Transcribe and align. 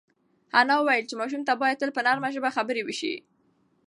انا 0.59 0.73
وویل 0.79 1.05
چې 1.09 1.15
ماشوم 1.19 1.41
ته 1.47 1.53
باید 1.61 1.79
تل 1.81 1.89
په 1.95 2.01
نرمه 2.07 2.29
ژبه 2.35 2.49
خبرې 2.57 2.81
وشي. 2.85 3.15